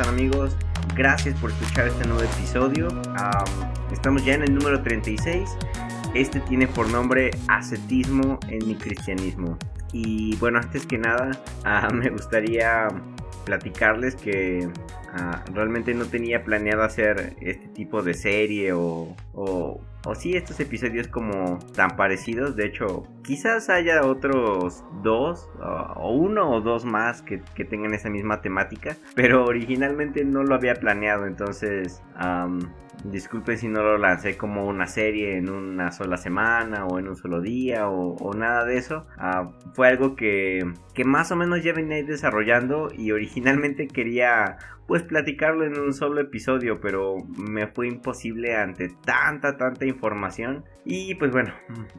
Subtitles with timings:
[0.00, 0.56] amigos?
[0.96, 2.88] Gracias por escuchar este nuevo episodio.
[3.92, 5.50] estamos ya en el número 36.
[6.14, 9.58] Este tiene por nombre Ascetismo en mi cristianismo.
[9.92, 11.32] Y bueno, antes que nada,
[11.64, 12.88] ah, me gustaría
[13.44, 14.68] platicarles que
[15.12, 19.14] ah, realmente no tenía planeado hacer este tipo de serie o,
[20.04, 22.56] o sí estos episodios como tan parecidos.
[22.56, 25.48] De hecho, quizás haya otros dos
[25.96, 28.96] o uno o dos más que, tengan esa misma temática.
[29.14, 31.26] Pero originalmente no lo había planeado.
[31.26, 32.02] Entonces,
[33.04, 37.16] disculpen si no lo lancé como una serie en una sola semana o en un
[37.16, 39.06] solo día o, nada de eso.
[39.18, 40.60] Ah, fue algo que,
[40.94, 46.20] que más o menos ya venía desarrollando y originalmente quería pues platicarlo en un solo
[46.20, 50.64] episodio, pero me fue imposible ante tanta, tanta información.
[50.84, 51.54] Y pues bueno,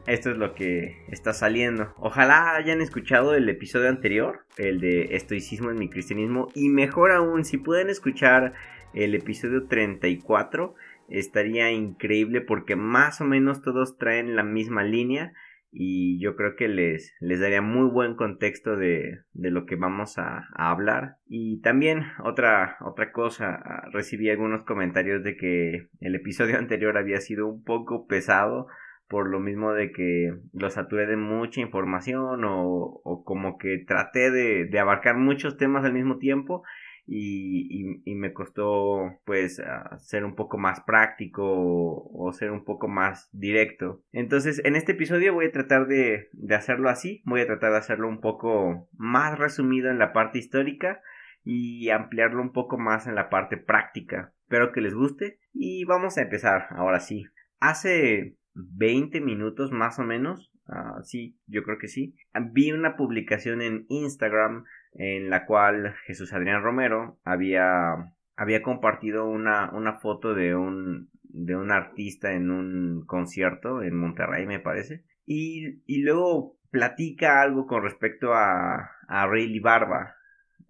[0.06, 1.92] esto es lo que está saliendo.
[1.96, 7.44] Ojalá hayan escuchado el episodio anterior, el de estoicismo en mi cristianismo, y mejor aún,
[7.44, 8.52] si pueden escuchar
[8.92, 10.74] el episodio 34,
[11.08, 15.32] estaría increíble porque más o menos todos traen la misma línea
[15.76, 20.18] y yo creo que les, les daría muy buen contexto de, de lo que vamos
[20.18, 21.16] a, hablar.
[21.26, 27.20] Y también otra, otra cosa, ah, recibí algunos comentarios de que el episodio anterior había
[27.20, 28.68] sido un poco pesado
[29.08, 34.30] por lo mismo de que lo saturé de mucha información o, o como que traté
[34.30, 36.62] de, de abarcar muchos temas al mismo tiempo
[37.06, 39.60] y, me costó pues
[39.98, 44.02] ser un poco más práctico o, ser un poco más directo.
[44.12, 47.78] Entonces en este episodio voy a tratar de, de hacerlo así, voy a tratar de
[47.78, 51.02] hacerlo un poco más resumido en la parte histórica
[51.44, 54.32] y ampliarlo un poco más en la parte práctica.
[54.44, 57.26] Espero que les guste y vamos a empezar ahora sí.
[57.60, 62.14] Hace 20 minutos más o menos, uh, sí, yo creo que sí,
[62.52, 69.70] vi una publicación en Instagram en la cual Jesús Adrián Romero había, había compartido una,
[69.72, 75.02] una foto de un, de un artista en un concierto en Monterrey, me parece.
[75.26, 80.16] Y, y luego platica algo con respecto a, a Rayleigh Barba.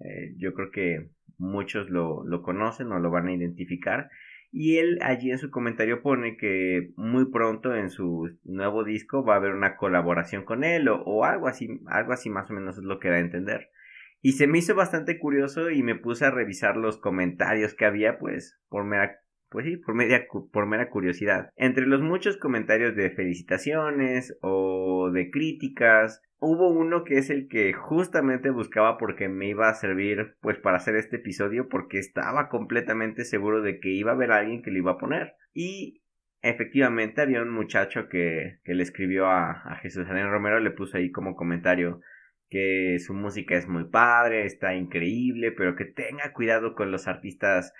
[0.00, 1.08] Eh, yo creo que
[1.38, 4.10] muchos lo, lo conocen o lo van a identificar.
[4.50, 9.34] Y él allí en su comentario pone que muy pronto en su nuevo disco va
[9.34, 12.78] a haber una colaboración con él o, o algo así, algo así más o menos
[12.78, 13.70] es lo que da a entender.
[14.24, 18.18] Y se me hizo bastante curioso y me puse a revisar los comentarios que había,
[18.18, 19.20] pues, por mera,
[19.50, 19.94] pues sí, por,
[20.50, 21.50] por mera curiosidad.
[21.56, 27.74] Entre los muchos comentarios de felicitaciones o de críticas, hubo uno que es el que
[27.74, 33.26] justamente buscaba porque me iba a servir, pues, para hacer este episodio, porque estaba completamente
[33.26, 35.34] seguro de que iba a haber alguien que lo iba a poner.
[35.52, 36.00] Y
[36.40, 40.96] efectivamente había un muchacho que, que le escribió a, a Jesús Daniel Romero, le puso
[40.96, 42.00] ahí como comentario
[42.50, 47.72] que su música es muy padre, está increíble, pero que tenga cuidado con los artistas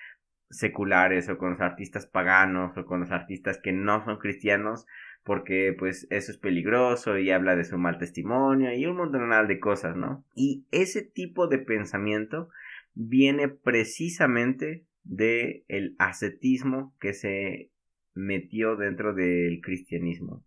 [0.51, 4.87] seculares o con los artistas paganos o con los artistas que no son cristianos
[5.25, 9.59] porque pues eso es peligroso y habla de su mal testimonio y un montón de
[9.59, 10.25] cosas, ¿no?
[10.35, 12.51] Y ese tipo de pensamiento
[12.95, 17.71] viene precisamente de el ascetismo que se
[18.15, 20.45] metió dentro del cristianismo.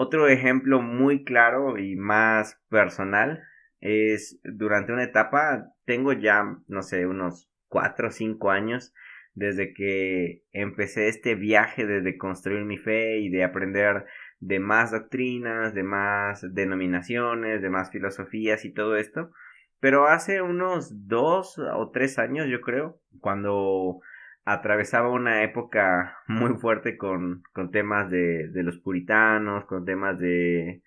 [0.00, 3.42] Otro ejemplo muy claro y más personal
[3.80, 8.94] es durante una etapa, tengo ya, no sé, unos 4 o 5 años
[9.34, 14.06] desde que empecé este viaje de, construir mi fe y de aprender
[14.38, 19.32] de más doctrinas, de más denominaciones, de más filosofías y todo esto.
[19.80, 23.98] Pero hace unos dos o tres años, yo creo, cuando
[24.52, 30.82] atravesaba una época muy fuerte con, con temas de, de, los puritanos, con temas de,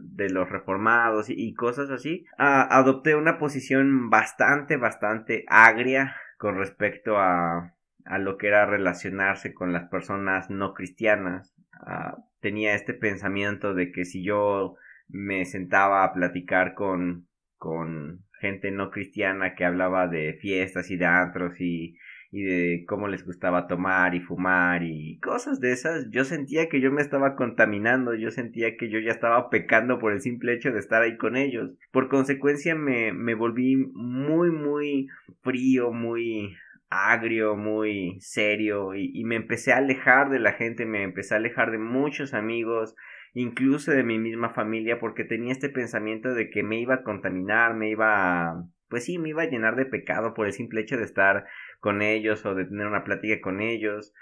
[0.00, 7.74] de los reformados y, cosas así, adopté una posición bastante, bastante agria con respecto a,
[8.04, 11.54] a lo que era relacionarse con las personas no cristianas.
[11.80, 14.76] Ah, tenía este pensamiento de que si yo
[15.08, 21.06] me sentaba a platicar con, con gente no cristiana que hablaba de fiestas y de
[21.06, 21.96] antros y,
[22.30, 26.80] y de cómo les gustaba tomar y fumar y cosas de esas, yo sentía que
[26.80, 30.70] yo me estaba contaminando, yo sentía que yo ya estaba pecando por el simple hecho
[30.70, 31.70] de estar ahí con ellos.
[31.92, 35.08] Por consecuencia me, me volví muy, muy
[35.42, 36.56] frío, muy
[36.90, 41.38] agrio, muy serio y, y me empecé a alejar de la gente, me empecé a
[41.38, 42.94] alejar de muchos amigos,
[43.40, 47.74] incluso de mi misma familia, porque tenía este pensamiento de que me iba a contaminar,
[47.74, 50.96] me iba a, pues sí, me iba a llenar de pecado por el simple hecho
[50.96, 51.46] de estar
[51.80, 54.12] con ellos o de tener una plática con ellos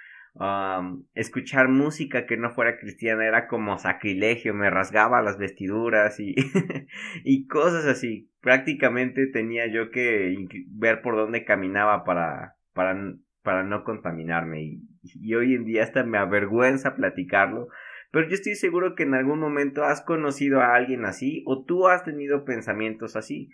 [1.15, 6.35] escuchar música que no fuera cristiana era como sacrilegio, me rasgaba las vestiduras y,
[7.25, 8.31] y cosas así.
[8.41, 10.37] Prácticamente tenía yo que
[10.71, 12.97] ver por dónde caminaba para, para,
[13.43, 17.69] para no contaminarme y, y hoy en día hasta me avergüenza platicarlo.
[18.15, 21.89] Pero yo estoy seguro que en algún momento has conocido a alguien así o tú
[21.89, 23.51] has tenido pensamientos así.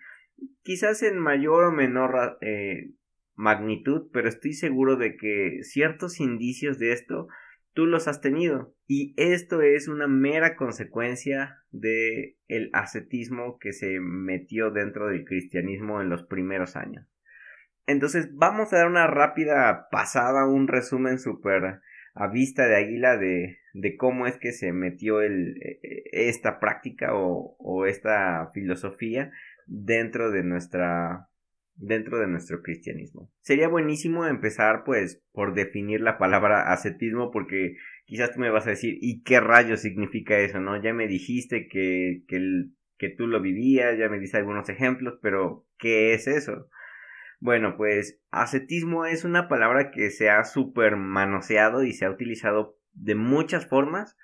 [0.62, 2.90] Quizás en mayor o menor eh,
[3.34, 7.26] magnitud, pero estoy seguro de que ciertos indicios de esto
[7.72, 12.36] tú los has tenido y esto es una mera consecuencia de
[12.74, 17.06] ascetismo que se metió dentro del cristianismo en los primeros años.
[17.86, 21.80] Entonces vamos a dar una rápida pasada, un resumen súper
[22.20, 26.60] a vista de águila de, de, cómo es que se metió el, e, e, esta
[26.60, 29.32] práctica o, esta filosofía
[29.66, 31.28] dentro de nuestra
[31.76, 33.32] dentro de nuestro cristianismo.
[33.40, 38.70] Sería buenísimo empezar pues por definir la palabra ascetismo porque quizás tú me vas a
[38.70, 40.60] decir ¿y qué rayos significa eso?
[40.60, 40.80] ¿no?
[40.82, 42.66] Ya me dijiste que, que,
[42.98, 46.68] que tú lo vivías, ya me diste algunos ejemplos, pero ¿qué es eso?
[47.40, 52.76] Bueno, pues ascetismo es una palabra que se ha super manoseado y se ha utilizado
[52.92, 54.16] de muchas formas.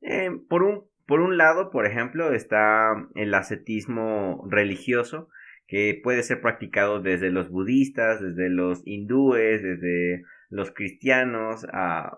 [0.00, 5.28] Eh, por, un, por un lado, por ejemplo, está el ascetismo religioso,
[5.66, 11.66] que puede ser practicado desde los budistas, desde los hindúes, desde los cristianos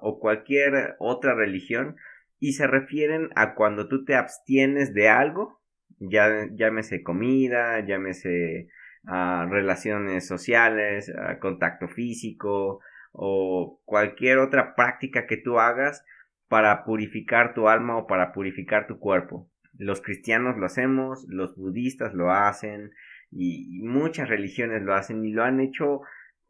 [0.00, 1.96] o cualquier otra religión
[2.40, 5.62] y se refieren a cuando tú te abstienes de algo,
[5.98, 8.68] ya, llámese comida, llámese
[9.06, 12.80] a relaciones sociales, contacto físico
[13.12, 16.04] o cualquier otra práctica que tú hagas
[16.48, 19.48] para purificar tu alma o para purificar tu cuerpo.
[19.76, 22.92] Los cristianos lo hacemos, los budistas lo hacen,
[23.34, 26.02] y, muchas religiones lo hacen y lo han hecho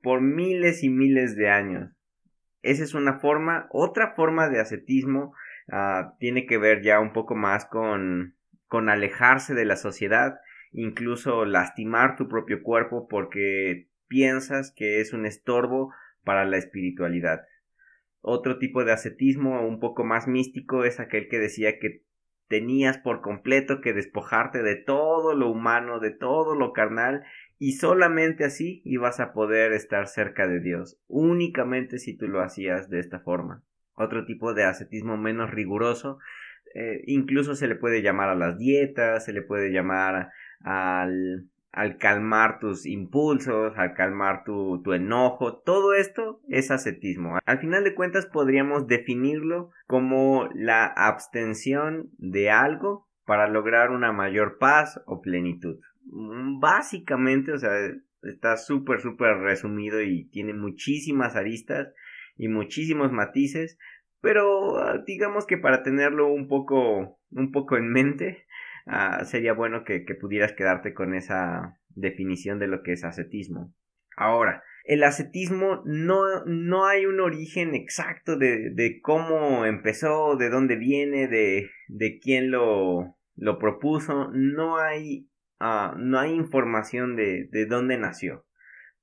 [0.02, 1.90] por miles y miles de años.
[2.62, 3.66] Esa es una forma.
[3.70, 5.34] Otra forma de ascetismo
[5.70, 8.36] ah, tiene que ver ya un poco más con,
[8.68, 10.38] con alejarse de la sociedad,
[10.74, 15.92] incluso lastimar tu propio cuerpo porque piensas que es un estorbo
[16.24, 17.42] para la espiritualidad.
[18.20, 22.02] Otro tipo de ascetismo un poco más místico es aquel que decía que
[22.48, 27.24] tenías por completo que despojarte de todo lo humano, de todo lo carnal,
[27.58, 32.90] y solamente así ibas a poder estar cerca de Dios, únicamente si tú lo hacías
[32.90, 33.62] de esta forma.
[33.94, 36.18] Otro tipo de ascetismo menos riguroso,
[36.74, 40.30] eh, incluso se le puede llamar a las dietas, se le puede llamar
[40.64, 47.36] al al calmar tus impulsos, al calmar tu, tu, enojo, todo esto es ascetismo.
[47.44, 54.58] Al final de cuentas podríamos definirlo como la abstención de algo para lograr una mayor
[54.58, 55.80] paz o plenitud.
[56.04, 57.72] Mm, básicamente, o sea,
[58.22, 61.92] está súper, súper resumido y tiene muchísimas aristas
[62.36, 63.78] y muchísimos matices,
[64.20, 68.46] pero ah, digamos que para tenerlo un poco, un poco en mente,
[68.86, 73.74] Ah, sería bueno que, pudieras quedarte con esa definición de lo que es ascetismo.
[74.16, 80.76] Ahora, el ascetismo no, no hay un origen exacto de, de, cómo empezó, de dónde
[80.76, 85.28] viene, de, de quién lo, lo propuso, no hay,
[85.58, 88.44] ah, no hay información de, de dónde nació.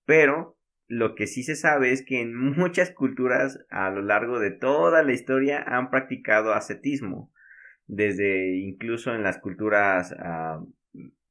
[0.05, 4.51] Pero lo que sí se sabe es que en muchas culturas a lo largo de
[4.51, 7.31] toda la historia han practicado ascetismo
[7.87, 10.63] desde incluso en las culturas ah,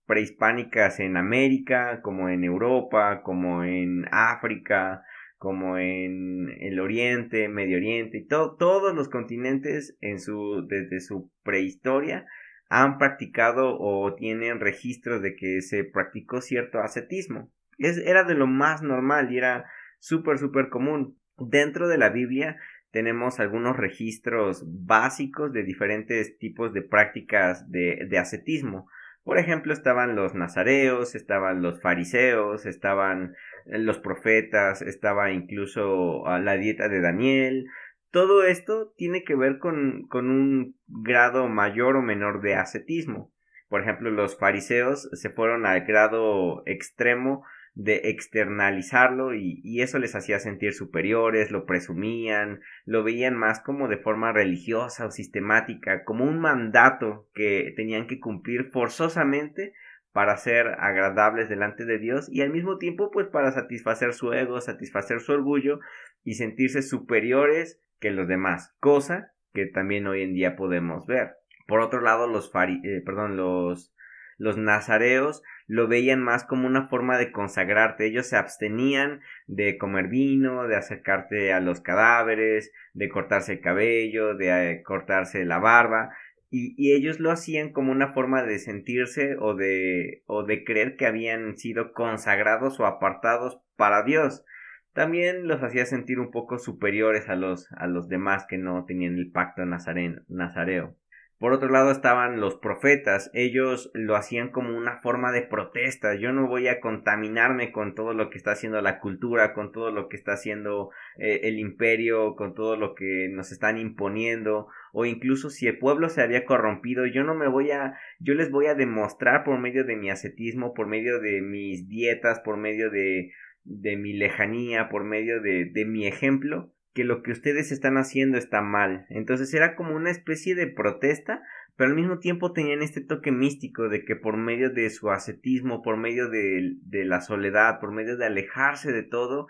[0.06, 5.02] prehispánicas en América, como en Europa, como en África,
[5.38, 12.26] como en el Oriente, Medio Oriente, y todos los continentes en su, desde su prehistoria
[12.68, 17.50] han practicado o tienen registros de que se practicó cierto ascetismo.
[17.78, 19.64] Es, era de lo más normal y era
[19.98, 21.18] súper, súper común.
[21.38, 22.58] Dentro de la Biblia
[22.90, 28.88] tenemos algunos registros básicos de diferentes tipos de prácticas de, ascetismo.
[29.22, 33.34] Por ejemplo, estaban los nazareos, estaban los fariseos, estaban
[33.66, 37.66] eh, los profetas, estaba incluso ah, la dieta de Daniel.
[38.10, 43.32] Todo esto tiene que ver con, con un grado mayor o menor de ascetismo.
[43.68, 47.44] Por ejemplo, los fariseos se fueron al grado extremo
[47.82, 53.96] de externalizarlo y, eso les hacía sentir superiores, lo presumían, lo veían más como de
[53.96, 59.72] forma religiosa o sistemática, como un mandato que tenían que cumplir forzosamente
[60.12, 64.60] para ser agradables delante de Dios y al mismo tiempo pues para satisfacer su ego,
[64.60, 65.80] satisfacer su orgullo
[66.22, 71.36] y sentirse superiores que los demás, cosa que también hoy en día podemos ver.
[71.66, 73.94] Por otro lado, los, eh, perdón, los,
[74.36, 78.04] los nazareos lo veían más como una forma de consagrarte.
[78.04, 84.34] Ellos se abstenían de comer vino, de acercarte a los cadáveres, de cortarse el cabello,
[84.34, 86.10] de eh, cortarse la barba.
[86.50, 91.06] Y, ellos lo hacían como una forma de sentirse o de, o de creer que
[91.06, 94.44] habían sido consagrados o apartados para Dios.
[94.92, 99.14] También los hacía sentir un poco superiores a los, a los demás que no tenían
[99.14, 100.96] el pacto nazareo.
[101.40, 106.32] Por otro lado estaban los profetas, ellos lo hacían como una forma de protesta, yo
[106.32, 110.10] no voy a contaminarme con todo lo que está haciendo la cultura, con todo lo
[110.10, 115.48] que está haciendo eh, el imperio, con todo lo que nos están imponiendo, o incluso
[115.48, 118.74] si el pueblo se había corrompido, yo no me voy a, yo les voy a
[118.74, 123.32] demostrar por medio de mi ascetismo, por medio de mis dietas, por medio de,
[123.64, 128.38] de mi lejanía, por medio de, de mi ejemplo, que lo que ustedes están haciendo
[128.38, 129.06] está mal.
[129.10, 131.42] Entonces era como una especie de protesta,
[131.76, 135.82] pero al mismo tiempo tenían este toque místico de que por medio de su ascetismo,
[135.82, 139.46] por medio de, la soledad, por medio de alejarse de todo,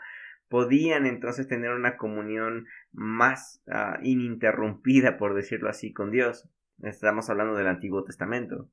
[0.48, 6.48] podían entonces tener una comunión más ah, ininterrumpida, por decirlo así, con Dios.
[6.82, 8.70] Estamos hablando del Antiguo Testamento.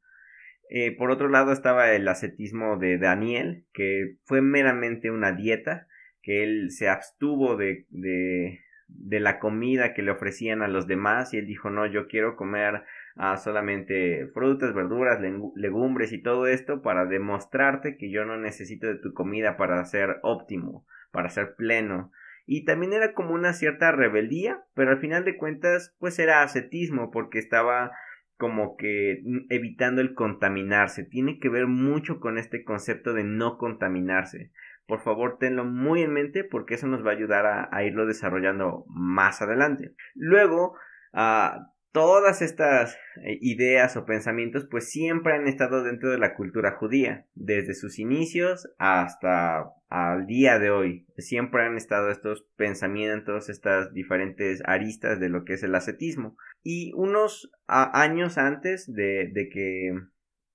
[0.69, 5.86] Eh, por otro lado estaba el ascetismo de Daniel, que fue meramente una dieta,
[6.27, 11.33] que él se abstuvo de, de, de, la comida que le ofrecían a los demás
[11.33, 12.83] y él dijo no, yo quiero comer
[13.15, 15.21] ah, solamente frutas, verduras,
[15.55, 20.17] legumbres y todo esto para demostrarte que yo no necesito de tu comida para ser
[20.21, 22.11] óptimo, para ser pleno.
[22.45, 27.09] Y también era como una cierta rebeldía, pero al final de cuentas pues era ascetismo
[27.09, 27.93] porque estaba
[28.35, 31.05] como que evitando el contaminarse.
[31.05, 34.51] Tiene que ver mucho con este concepto de no contaminarse
[34.87, 38.85] por favor tenlo muy en mente porque eso nos va a ayudar a, irlo desarrollando
[38.87, 39.93] más adelante.
[40.15, 40.75] Luego,
[41.13, 46.75] ah, todas estas eh, ideas o pensamientos pues siempre han estado dentro de la cultura
[46.77, 51.05] judía, desde sus inicios hasta al día de hoy.
[51.17, 56.37] Siempre han estado estos pensamientos, estas diferentes aristas de lo que es el ascetismo.
[56.63, 59.93] Y unos años antes de, de que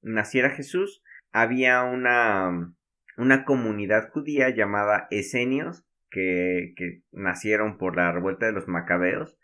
[0.00, 2.72] naciera Jesús, había una
[3.16, 9.38] una comunidad judía llamada Esenios, que, que nacieron por la revuelta de los macabeos,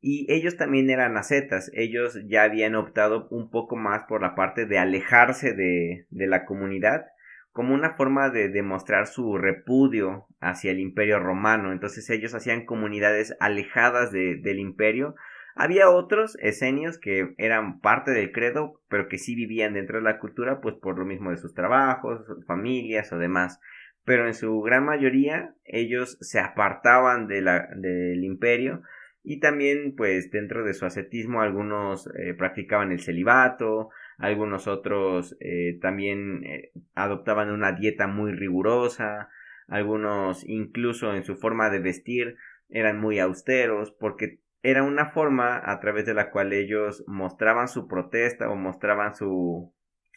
[0.00, 4.64] y ellos también eran ascetas, ellos ya habían optado un poco más por la parte
[4.64, 7.06] de alejarse de, de la comunidad,
[7.50, 11.72] como una forma de demostrar su repudio hacia el imperio romano.
[11.72, 15.16] Entonces ellos hacían comunidades alejadas de, del imperio
[15.58, 20.20] había otros esenios que eran parte del credo, pero que sí vivían dentro de la
[20.20, 23.58] cultura, pues por lo mismo de sus trabajos, familias o demás.
[24.04, 28.82] Pero en su gran mayoría ellos se apartaban de la, del imperio
[29.24, 35.76] y también pues dentro de su ascetismo algunos eh, practicaban el celibato, algunos otros eh,
[35.82, 39.28] también eh, adoptaban una dieta muy rigurosa,
[39.66, 42.36] algunos incluso en su forma de vestir
[42.68, 47.86] eran muy austeros porque era una forma a través de la cual ellos mostraban su
[47.86, 49.72] protesta o mostraban su,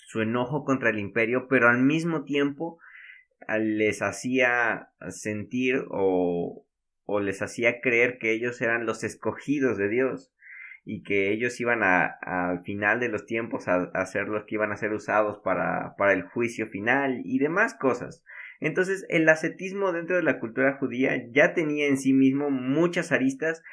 [0.07, 2.79] su enojo contra el imperio, pero al mismo tiempo
[3.59, 6.65] les hacía sentir o,
[7.05, 10.33] o les hacía creer que ellos eran los escogidos de Dios
[10.83, 14.55] y que ellos iban a, al final de los tiempos a, a, ser los que
[14.55, 18.23] iban a ser usados para, para el juicio final y demás cosas.
[18.59, 23.63] Entonces el ascetismo dentro de la cultura judía ya tenía en sí mismo muchas aristas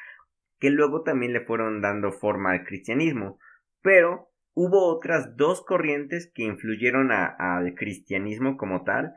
[0.59, 3.39] que luego también le fueron dando forma al cristianismo.
[3.81, 9.13] Pero hubo otras dos corrientes que influyeron al cristianismo como tal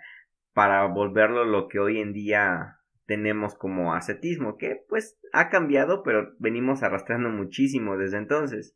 [0.52, 6.34] para volverlo lo que hoy en día tenemos como ascetismo, que pues ha cambiado, pero
[6.38, 8.75] venimos arrastrando muchísimo desde entonces.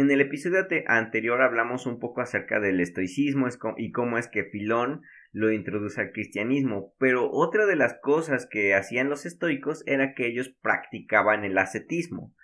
[0.00, 5.02] En el episodio anterior hablamos un poco acerca del estoicismo y cómo es que Filón
[5.30, 10.26] lo introduce al cristianismo, pero otra de las cosas que hacían los estoicos era que
[10.26, 12.34] ellos practicaban el ascetismo.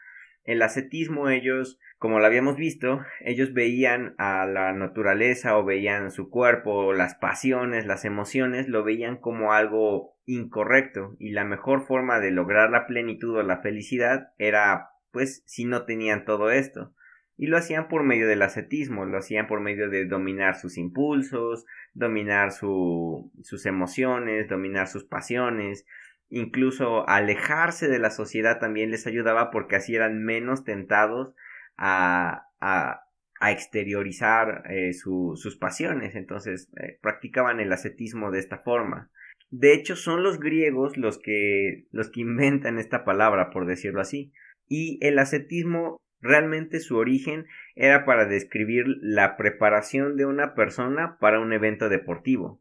[0.44, 6.28] El ascetismo ellos, como lo habíamos visto, ellos veían a la naturaleza o veían su
[6.28, 12.32] cuerpo, las pasiones, las emociones, lo veían como algo incorrecto y la mejor forma de
[12.32, 16.92] lograr la plenitud o la felicidad era pues si no tenían todo esto
[17.38, 21.66] y lo hacían por medio del ascetismo, lo hacían por medio de dominar sus impulsos,
[21.93, 25.87] dominar su, sus emociones, dominar sus pasiones,
[26.31, 31.35] incluso alejarse de la sociedad también les ayudaba porque así eran menos tentados
[31.76, 33.02] a, a,
[33.49, 39.11] exteriorizar eh, sus pasiones, entonces eh, practicaban el ascetismo de esta forma.
[39.50, 44.33] De hecho, son los griegos los que, los que inventan esta palabra, por decirlo así.
[44.69, 51.40] Y el ascetismo Realmente su origen era para describir la preparación de una persona para
[51.40, 52.61] un evento deportivo.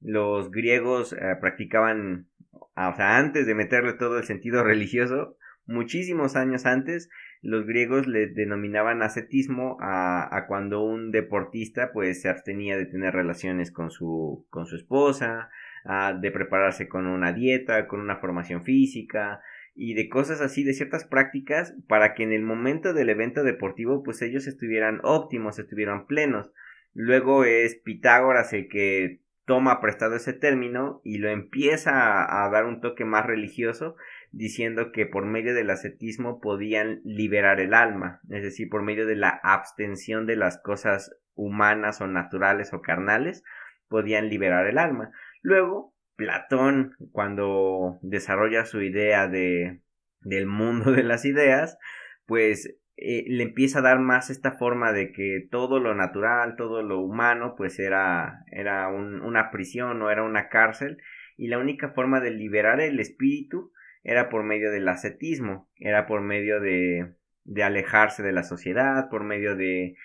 [0.00, 6.66] Los griegos eh, practicaban, o sea, antes de meterle todo el sentido religioso, muchísimos años
[6.66, 7.08] antes,
[7.42, 13.14] los griegos le denominaban ascetismo a, a, cuando un deportista pues se abstenía de tener
[13.14, 15.48] relaciones con su, con su esposa,
[15.84, 19.40] a, de prepararse con una dieta, con una formación física,
[19.74, 24.02] y de cosas así, de ciertas prácticas, para que en el momento del evento deportivo,
[24.02, 26.52] pues ellos estuvieran óptimos, estuvieran plenos.
[26.92, 32.66] Luego es Pitágoras el que toma prestado ese término y lo empieza a, a dar
[32.66, 33.96] un toque más religioso,
[34.32, 39.16] diciendo que por medio del ascetismo podían liberar el alma, es decir, por medio de
[39.16, 43.42] la abstención de las cosas humanas o naturales o carnales,
[43.88, 45.10] podían liberar el alma.
[45.42, 49.80] Luego, Platón, cuando desarrolla su idea de,
[50.20, 51.78] del mundo de las ideas,
[52.26, 56.82] pues eh, le empieza a dar más esta forma de que todo lo natural, todo
[56.82, 60.98] lo humano, pues era, era una prisión o era una cárcel,
[61.38, 63.72] y la única forma de liberar el espíritu
[64.04, 69.24] era por medio del ascetismo, era por medio de, de alejarse de la sociedad, por
[69.24, 69.96] medio de,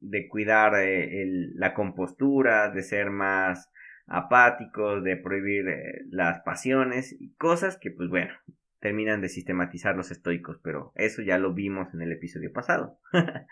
[0.00, 3.70] de cuidar eh, la compostura, de ser más
[4.06, 8.32] apáticos, de prohibir eh, las pasiones y cosas que pues bueno,
[8.80, 12.98] terminan de sistematizar los estoicos, pero eso ya lo vimos en el episodio pasado.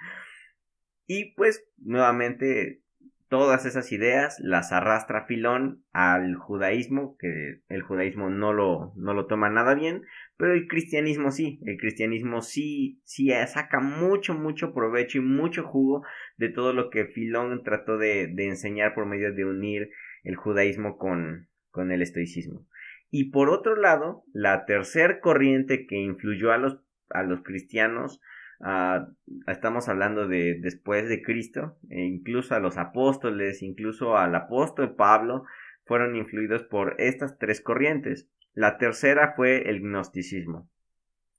[1.07, 2.83] y pues nuevamente
[3.31, 9.27] todas esas ideas las arrastra Filón al judaísmo, que el judaísmo no lo, no lo
[9.27, 10.03] toma nada bien,
[10.37, 16.03] pero el cristianismo sí, el cristianismo sí, sí saca mucho, mucho provecho y mucho jugo
[16.39, 19.91] de todo lo que Filón trató de, de enseñar por medio de unir
[20.25, 22.67] el judaísmo con, con el estoicismo.
[23.11, 26.79] Y por otro lado, la tercer corriente que influyó a los,
[27.11, 28.21] a los cristianos,
[28.61, 29.13] uh,
[29.51, 35.45] estamos hablando de después de Cristo, e incluso a los apóstoles, incluso al apóstol Pablo,
[35.85, 38.29] fueron influidos por estas tres corrientes.
[38.55, 40.69] La tercera fue el gnosticismo.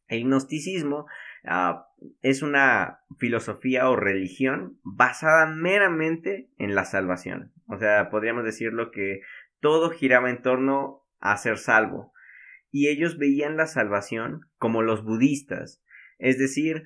[0.08, 1.06] El gnosticismo
[1.46, 1.82] uh,
[2.22, 7.52] es una filosofía o religión basada meramente en la salvación.
[7.68, 9.22] O sea, podríamos decirlo que
[9.60, 12.14] todo giraba en torno a ser salvo.
[12.72, 15.84] Y ellos veían la salvación como los budistas,
[16.20, 16.84] es decir,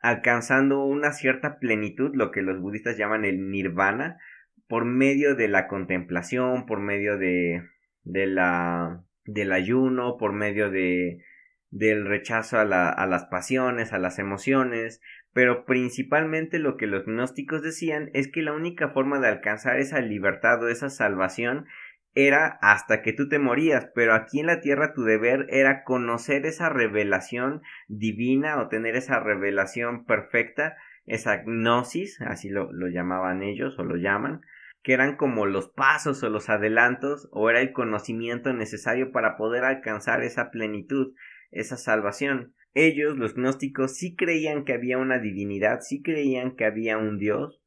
[0.00, 4.18] alcanzando una cierta plenitud, lo que los budistas llaman el nirvana,
[4.66, 7.62] por medio de la contemplación, por medio de,
[8.04, 11.24] del ayuno, por medio de,
[11.70, 15.00] del rechazo a, la, las pasiones, a las emociones,
[15.32, 20.00] pero principalmente lo que los gnósticos decían es que la única forma de alcanzar esa
[20.00, 21.66] libertad o esa salvación
[22.14, 26.46] era hasta que tú te morías, pero aquí en la tierra tu deber era conocer
[26.46, 30.76] esa revelación divina o tener esa revelación perfecta,
[31.06, 34.40] esa gnosis, así lo llamaban ellos o lo llaman,
[34.82, 39.64] que eran como los pasos o los adelantos o era el conocimiento necesario para poder
[39.64, 41.14] alcanzar esa plenitud,
[41.50, 42.54] esa salvación.
[42.74, 47.62] Ellos, los gnósticos, sí creían que había una divinidad, sí creían que había un Dios,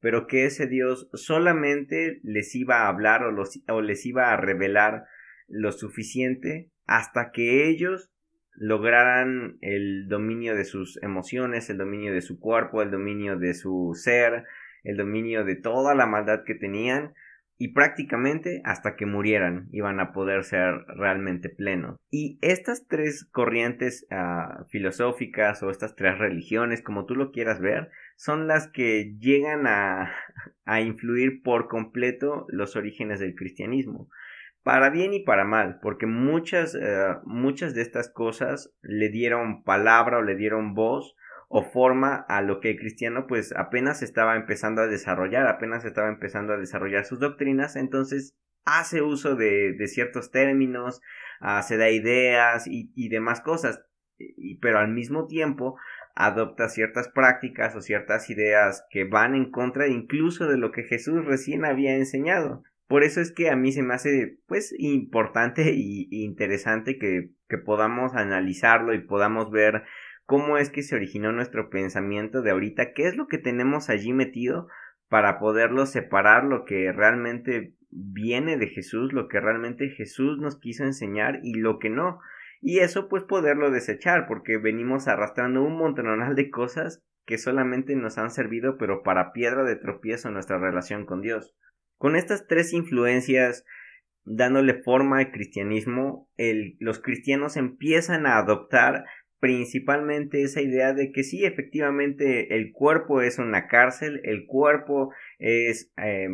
[0.00, 3.34] pero que ese Dios solamente les iba a hablar o,
[3.68, 5.04] o les iba a revelar
[5.48, 8.10] lo suficiente hasta que ellos
[8.54, 13.92] lograran el dominio de sus emociones, el dominio de su cuerpo, el dominio de su
[13.94, 14.44] ser,
[14.84, 17.14] el dominio de toda la maldad que tenían
[17.56, 21.96] y prácticamente hasta que murieran iban a poder ser realmente plenos.
[22.10, 27.90] Y estas tres corrientes uh, filosóficas o estas tres religiones, como tú lo quieras ver,
[28.16, 30.12] son las que llegan a,
[30.64, 34.08] a influir por completo los orígenes del cristianismo.
[34.62, 40.18] Para bien y para mal, porque muchas, uh, muchas de estas cosas le dieron palabra
[40.18, 41.14] o le dieron voz
[41.56, 46.52] o forma a lo que cristiano pues apenas estaba empezando a desarrollar, apenas estaba empezando
[46.52, 51.00] a desarrollar sus doctrinas, entonces hace uso de, de ciertos términos,
[51.62, 53.84] se da ideas y, y demás cosas,
[54.18, 55.76] y, pero al mismo tiempo
[56.16, 61.24] adopta ciertas prácticas o ciertas ideas que van en contra incluso de lo que Jesús
[61.24, 62.64] recién había enseñado.
[62.88, 67.58] Por eso es que a mí se me hace pues importante y interesante que, que
[67.58, 69.84] podamos analizarlo y podamos ver
[70.26, 74.12] cómo es que se originó nuestro pensamiento de ahorita, qué es lo que tenemos allí
[74.12, 74.68] metido
[75.08, 80.84] para poderlo separar lo que realmente viene de Jesús, lo que realmente Jesús nos quiso
[80.84, 82.20] enseñar y lo que no.
[82.60, 88.18] Y eso pues poderlo desechar porque venimos arrastrando un montonal de cosas que solamente nos
[88.18, 91.54] han servido pero para piedra de tropiezo nuestra relación con Dios.
[91.98, 93.64] Con estas tres influencias
[94.24, 96.28] dándole forma al cristianismo,
[96.78, 99.04] los cristianos empiezan a adoptar
[99.44, 105.92] principalmente esa idea de que sí, efectivamente, el cuerpo es una cárcel, el cuerpo es
[105.98, 106.30] eh,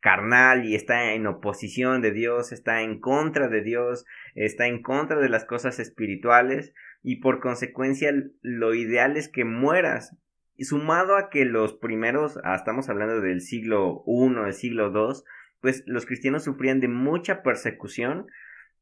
[0.00, 5.18] carnal y está en oposición de Dios, está en contra de Dios, está en contra
[5.20, 6.72] de las cosas espirituales
[7.02, 10.16] y por consecuencia lo ideal es que mueras.
[10.56, 15.20] Y sumado a que los primeros, ah, estamos hablando del siglo I, del siglo II,
[15.60, 18.26] pues los cristianos sufrían de mucha persecución,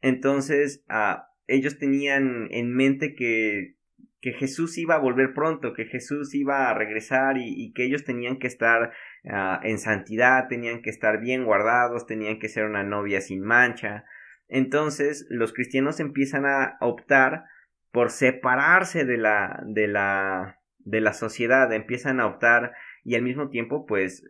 [0.02, 3.76] entonces ah, ellos tenían en mente que,
[4.22, 8.38] que Jesús iba a volver pronto, que Jesús iba a regresar y, que ellos tenían
[8.38, 8.92] que estar
[9.28, 14.04] ah, en santidad, tenían que estar bien guardados, tenían que ser una novia sin mancha.
[14.48, 17.46] Entonces los cristianos empiezan a optar
[17.90, 23.48] por separarse de la, de la, de la sociedad, empiezan a optar y al mismo
[23.48, 24.24] tiempo pues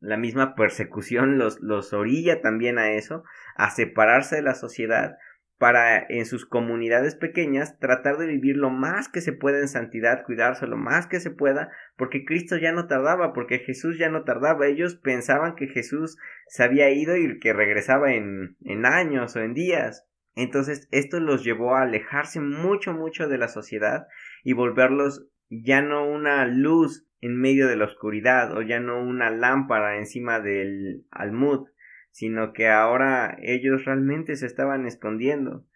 [0.00, 3.24] la misma persecución los, los orilla también a eso,
[3.56, 5.16] a separarse de la sociedad
[5.64, 10.22] para en sus comunidades pequeñas tratar de vivir lo más que se pueda en santidad,
[10.26, 14.24] cuidarse lo más que se pueda, porque Cristo ya no tardaba, porque Jesús ya no
[14.24, 14.66] tardaba.
[14.66, 19.54] Ellos pensaban que Jesús se había ido y que regresaba en, en años o en
[19.54, 20.06] días.
[20.34, 24.06] Entonces esto los llevó a alejarse mucho, mucho de la sociedad
[24.42, 29.30] y volverlos ya no una luz en medio de la oscuridad o ya no una
[29.30, 31.68] lámpara encima del almud,
[32.14, 35.66] sino que ahora ellos realmente se estaban escondiendo.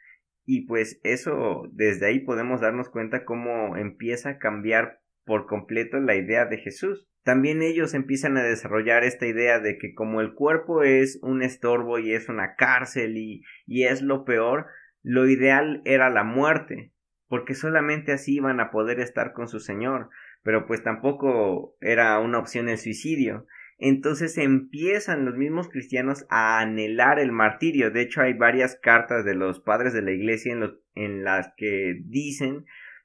[0.47, 6.15] Y pues eso, desde ahí podemos darnos cuenta cómo empieza a cambiar por completo la
[6.15, 7.09] idea de Jesús.
[7.25, 11.99] También ellos empiezan a desarrollar esta idea de que como el cuerpo es un estorbo
[11.99, 14.67] y es una cárcel y, y es lo peor,
[15.03, 16.93] lo ideal era la muerte,
[17.27, 20.09] porque solamente así iban a poder estar con su Señor,
[20.45, 23.49] pero pues tampoco era una opción el suicidio.
[23.79, 27.93] Entonces empiezan los mismos cristianos a anhelar el martirio.
[27.93, 30.53] De hecho, hay varias cartas de los padres de la iglesia
[30.95, 32.65] en, las que dicen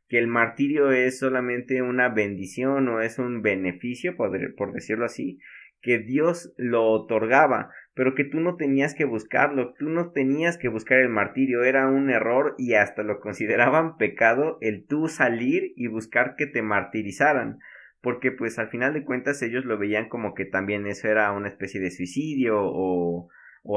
[0.10, 5.40] que el martirio es solamente una bendición o es un beneficio, por decirlo así,
[5.84, 10.70] que Dios lo otorgaba, pero que tú no tenías que buscarlo, tú no tenías que
[10.70, 15.88] buscar el martirio, era un error y hasta lo consideraban pecado el tú salir y
[15.88, 17.60] buscar que te martirizaran,
[18.04, 21.48] porque pues al final de cuentas ellos lo veían como que también eso era una
[21.48, 23.30] especie de suicidio o,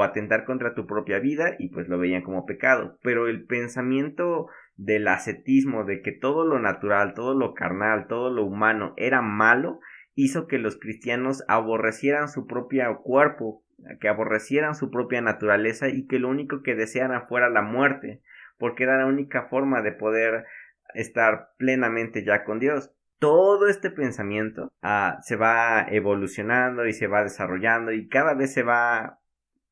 [0.03, 5.07] atentar contra tu propia vida y pues lo veían como pecado, pero el pensamiento del
[5.07, 9.79] ascetismo, de que todo lo natural, todo lo carnal, todo lo humano era malo,
[10.17, 13.63] hizo que los cristianos aborrecieran su propio cuerpo,
[14.01, 18.23] que aborrecieran su propia naturaleza y que lo único que desearan fuera la muerte,
[18.59, 20.47] porque era la única forma de poder
[20.95, 22.93] estar plenamente ya con Dios.
[23.19, 28.63] Todo este pensamiento ah, se va evolucionando y se va desarrollando y cada vez se
[28.63, 29.21] va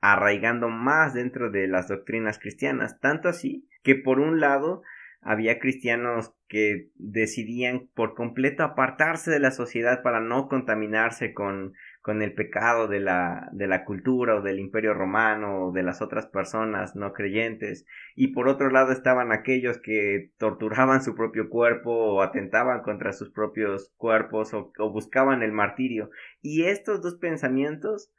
[0.00, 4.82] arraigando más dentro de las doctrinas cristianas, tanto así que por un lado
[5.22, 11.74] había cristianos que decidían por completo apartarse de la sociedad para no contaminarse con,
[12.04, 16.02] con el pecado de la, de la cultura o del imperio romano o de las
[16.02, 17.86] otras personas no creyentes.
[18.14, 23.30] Y por otro lado estaban aquellos que torturaban su propio cuerpo o atentaban contra sus
[23.30, 26.10] propios cuerpos o buscaban el martirio.
[26.42, 28.12] Y estos dos pensamientos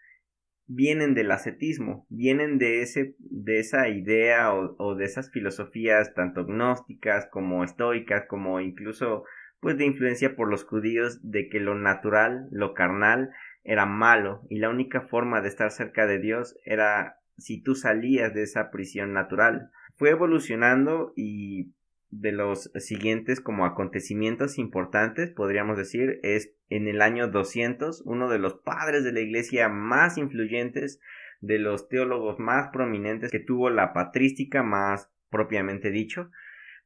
[0.66, 7.28] vienen del ascetismo, vienen de, ese, de esa idea o, de esas filosofías tanto gnósticas
[7.32, 9.26] como estoicas, como incluso
[9.60, 13.32] pues de influencia por los judíos de que lo natural, lo carnal,
[13.66, 18.34] era malo y la única forma de estar cerca de Dios era si tú salías
[18.34, 19.72] de esa prisión natural.
[19.96, 21.74] Fue evolucionando y
[22.12, 28.40] de los siguientes como acontecimientos importantes, podríamos decir, es en el año 200, uno de
[28.40, 31.02] los padres de la iglesia más influyentes,
[31.42, 36.32] de los teólogos más prominentes que tuvo la patrística más propiamente dicho,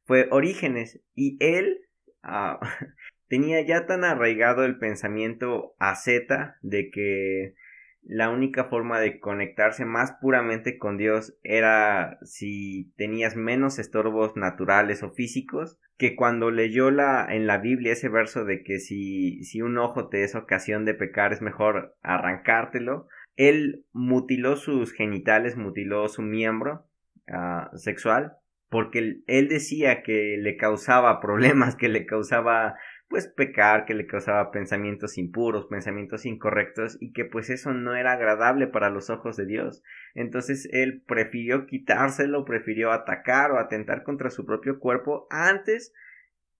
[0.04, 1.82] fue Orígenes y él
[2.22, 2.58] ah,
[3.30, 7.54] tenía ya tan arraigado el pensamiento asceta de que
[8.02, 15.04] la única forma de conectarse más puramente con Dios era si tenías menos estorbos naturales
[15.04, 19.62] o físicos, que cuando leyó la, en la Biblia ese verso de que si, si
[19.62, 26.08] un ojo te es ocasión de pecar es mejor arrancártelo, él mutiló sus genitales, mutiló
[26.08, 26.88] su miembro
[27.28, 28.32] ah, sexual,
[28.70, 32.74] porque él decía que le causaba problemas, que le causaba
[33.10, 38.12] pues pecar, que le causaba pensamientos impuros, pensamientos incorrectos y que pues eso no era
[38.12, 39.82] agradable para los ojos de Dios.
[40.14, 45.92] Entonces él prefirió quitárselo, prefirió atacar o atentar contra su propio cuerpo antes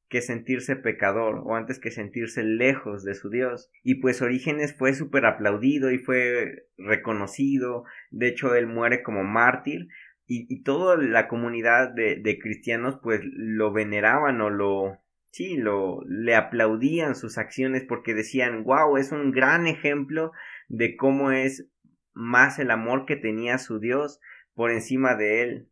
[0.09, 3.71] que sentirse pecador o antes que sentirse lejos de su Dios.
[3.85, 7.85] Y pues Orígenes fue súper aplaudido y fue reconocido.
[8.11, 9.87] De hecho, él muere como mártir
[10.27, 15.00] y, toda la comunidad de, de, cristianos pues lo veneraban o lo,
[15.31, 20.33] sí, lo, le aplaudían sus acciones porque decían, wow, es un gran ejemplo
[20.69, 21.69] de cómo es
[22.13, 24.21] más el amor que tenía su Dios
[24.55, 25.69] por encima de él.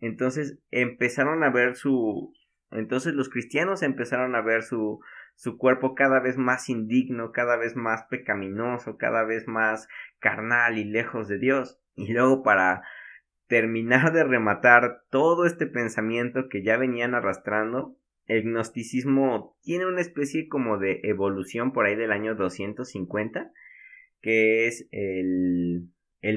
[0.00, 2.32] Entonces empezaron a ver su,
[2.70, 5.00] entonces los cristianos empezaron a ver su,
[5.34, 10.84] su cuerpo cada vez más indigno, cada vez más pecaminoso, cada vez más carnal y
[10.84, 11.78] lejos de Dios.
[11.96, 12.82] Y luego para
[13.46, 17.96] terminar de rematar todo este pensamiento que ya venían arrastrando,
[18.30, 23.50] el gnosticismo tiene una especie como de evolución por ahí del año 250,
[24.22, 25.88] que es el,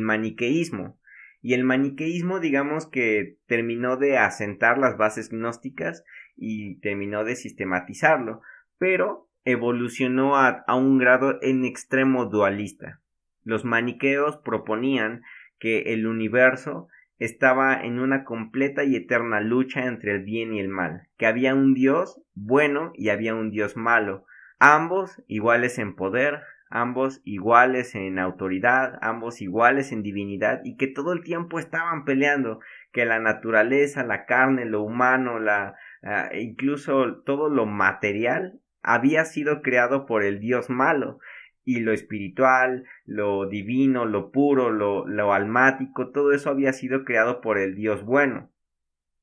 [0.02, 1.00] maniqueísmo.
[1.44, 6.04] Y el maniqueísmo, digamos que terminó de asentar las bases gnósticas
[6.36, 8.42] y terminó de sistematizarlo,
[8.80, 13.02] pero evolucionó a un grado en extremo dualista.
[13.44, 15.22] Los maniqueos proponían
[15.60, 16.88] que el universo
[17.20, 21.56] estaba en una completa y eterna lucha entre el bien y el mal, que había
[21.56, 24.26] un Dios bueno y había un Dios malo,
[24.60, 31.14] ambos iguales en poder, ambos iguales en autoridad, ambos iguales en divinidad y que todo
[31.14, 32.60] el tiempo estaban peleando,
[32.92, 39.62] que la naturaleza, la carne, lo humano, la ah, incluso todo lo material había sido
[39.62, 41.20] creado por el Dios malo
[41.66, 47.42] y lo espiritual, lo divino, lo puro, lo, lo almático, todo eso había sido creado
[47.42, 48.52] por el Dios bueno.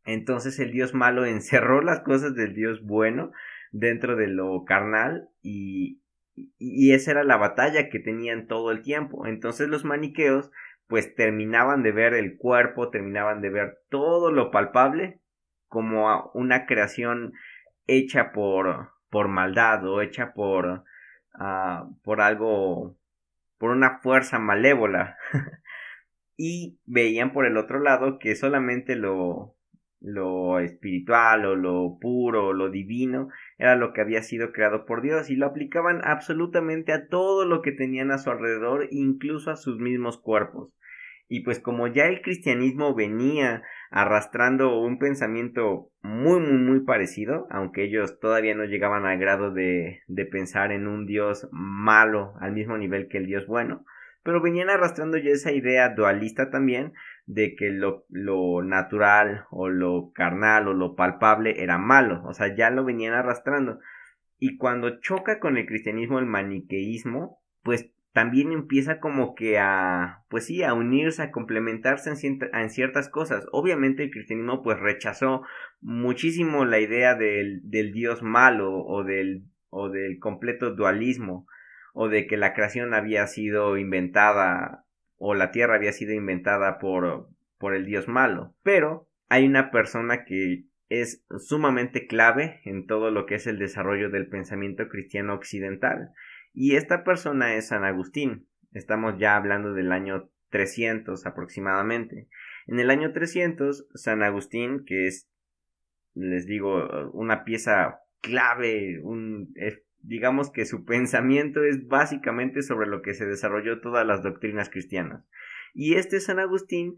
[0.04, 3.32] Entonces el Dios malo encerró las cosas del Dios bueno
[3.72, 6.00] dentro de lo carnal y,
[6.58, 9.26] y esa era la batalla que tenían todo el tiempo.
[9.26, 10.50] Entonces los maniqueos
[10.86, 15.20] pues terminaban de ver el cuerpo, terminaban de ver todo lo palpable
[15.68, 17.32] como una creación
[17.86, 20.84] hecha por, por maldad o hecha por,
[21.34, 22.96] Ah, por algo,
[23.58, 25.16] por una fuerza malévola.
[26.36, 29.56] y veían por el otro lado que solamente lo,
[30.00, 35.02] lo espiritual o lo puro o lo divino era lo que había sido creado por
[35.02, 39.56] Dios y lo aplicaban absolutamente a todo lo que tenían a su alrededor, incluso a
[39.56, 40.72] sus mismos cuerpos.
[41.28, 47.84] Y pues como ya el cristianismo venía arrastrando un pensamiento muy muy muy parecido, aunque
[47.84, 52.78] ellos todavía no llegaban al grado de, de pensar en un Dios malo al mismo
[52.78, 53.84] nivel que el Dios bueno,
[54.22, 56.92] pero venían arrastrando ya esa idea dualista también
[57.26, 62.54] de que lo, lo natural o lo carnal o lo palpable era malo, o sea,
[62.54, 63.80] ya lo venían arrastrando.
[64.38, 70.46] Y cuando choca con el cristianismo el maniqueísmo, pues también empieza como que a, pues
[70.46, 73.46] sí, a unirse, a complementarse en, ciertas cosas.
[73.52, 75.42] Obviamente el cristianismo pues rechazó
[75.80, 81.46] muchísimo la idea del, del Dios malo o del, o del completo dualismo
[81.92, 84.84] o de que la creación había sido inventada
[85.16, 88.54] o la tierra había sido inventada por, por el Dios malo.
[88.62, 94.10] Pero hay una persona que es sumamente clave en todo lo que es el desarrollo
[94.10, 96.12] del pensamiento cristiano occidental
[96.52, 98.46] y esta persona es San Agustín.
[98.72, 102.28] Estamos ya hablando del año 300 aproximadamente.
[102.66, 105.28] En el año 300, San Agustín, que es,
[106.14, 109.54] les digo, una pieza clave, un,
[110.02, 115.24] digamos que su pensamiento es básicamente sobre lo que se desarrolló todas las doctrinas cristianas.
[115.72, 116.96] Y este San Agustín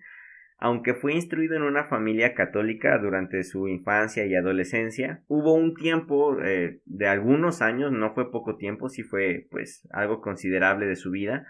[0.65, 6.41] aunque fue instruido en una familia católica durante su infancia y adolescencia, hubo un tiempo
[6.41, 11.11] eh, de algunos años, no fue poco tiempo, sí fue pues algo considerable de su
[11.11, 11.49] vida,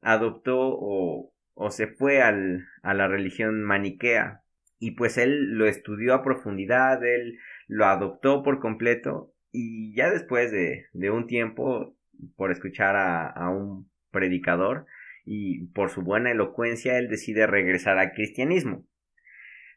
[0.00, 4.40] adoptó o, o se fue al, a la religión maniquea.
[4.78, 7.36] Y pues él lo estudió a profundidad, él
[7.68, 11.98] lo adoptó por completo y ya después de, de un tiempo
[12.34, 14.86] por escuchar a, a un predicador
[15.24, 18.86] y por su buena elocuencia él decide regresar al cristianismo.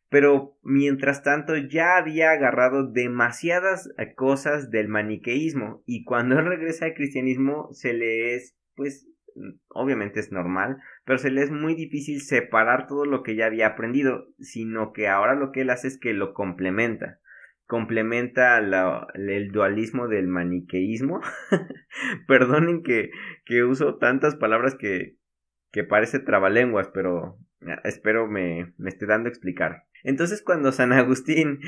[0.10, 6.86] Pero mientras tanto ya había agarrado demasiadas eh, cosas del maniqueísmo y cuando él regresa
[6.86, 9.10] al cristianismo se le es pues
[9.70, 13.68] obviamente es normal, pero se le es muy difícil separar todo lo que ya había
[13.68, 17.20] aprendido, sino que ahora lo que él hace es que lo complementa
[17.68, 21.20] complementa el dualismo del maniqueísmo.
[22.28, 23.12] Perdonen que,
[23.46, 25.18] que, uso tantas palabras que,
[25.72, 29.84] que parece trabalenguas, pero ah, espero me, me esté dando a explicar.
[30.04, 31.60] Entonces cuando San Agustín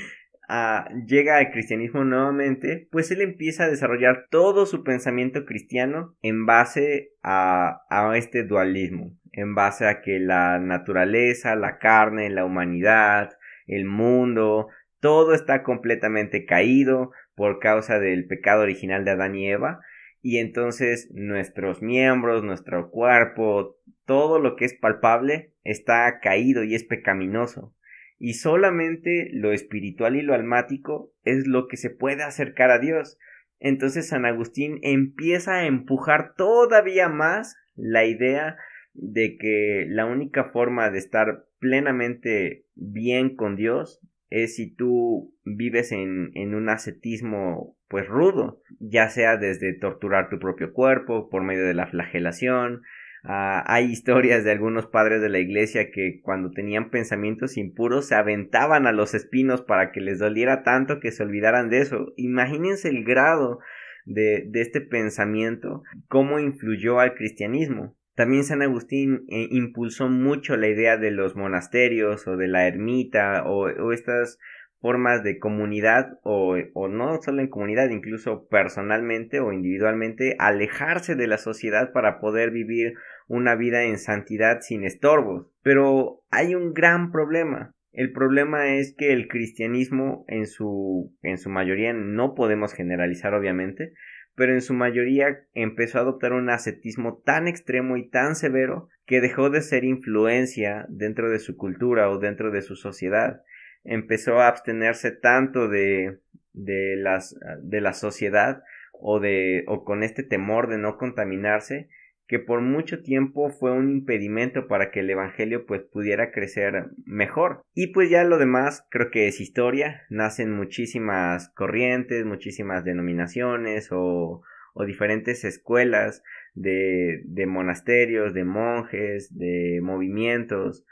[0.48, 6.46] ah, llega al cristianismo nuevamente, pues él empieza a desarrollar todo su pensamiento cristiano en
[6.46, 13.32] base a, a este dualismo, en base a que la naturaleza, la carne, la humanidad,
[13.68, 14.68] el mundo,
[15.00, 19.80] todo está completamente caído por causa del pecado original de Adán y Eva,
[20.22, 26.84] y entonces nuestros miembros, nuestro cuerpo, todo lo que es palpable está caído y es
[26.84, 27.76] pecaminoso.
[28.22, 33.18] y solamente lo espiritual y lo almático es lo que se puede acercar a Dios.
[33.62, 38.58] Entonces San Agustín empieza a empujar todavía más la idea
[38.94, 45.92] de que la única forma de estar plenamente bien con Dios es si tú vives
[45.92, 51.66] en, en, un ascetismo pues rudo, ya sea desde torturar tu propio cuerpo por medio
[51.66, 52.82] de la flagelación,
[53.24, 58.16] Ah, hay historias de algunos padres de la iglesia que cuando tenían pensamientos impuros se
[58.16, 62.14] aventaban a los espinos para que les doliera tanto que se olvidaran de eso.
[62.16, 63.60] Imagínense el grado
[64.06, 67.96] de, de este pensamiento, cómo influyó al cristianismo.
[68.20, 73.46] También San Agustín eh, impulsó mucho la idea de los monasterios o de la ermita
[73.46, 74.38] o, estas
[74.82, 81.28] formas de comunidad o, o, no solo en comunidad, incluso personalmente o individualmente, alejarse de
[81.28, 82.96] la sociedad para poder vivir
[83.30, 85.48] una vida en santidad sin estorbos.
[85.64, 87.74] Pero hay un gran problema.
[87.94, 93.94] El problema es que el cristianismo en su, en su mayoría, no podemos generalizar obviamente,
[94.36, 99.22] pero en su mayoría empezó a adoptar un ascetismo tan extremo y tan severo que
[99.22, 103.42] dejó de ser influencia dentro de su cultura o dentro de su sociedad.
[103.84, 106.20] Empezó a abstenerse tanto de,
[106.54, 108.64] de, las, de la sociedad
[108.94, 111.90] o, de, o con este temor de no contaminarse
[112.30, 117.64] que por mucho tiempo fue un impedimento para que el evangelio pues pudiera crecer mejor
[117.74, 124.44] y pues ya lo demás creo que es historia nacen muchísimas corrientes muchísimas denominaciones o,
[124.76, 126.22] o diferentes escuelas
[126.54, 130.86] de, de monasterios de monjes de movimientos